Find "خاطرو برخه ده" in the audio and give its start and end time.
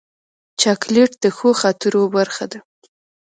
1.61-2.59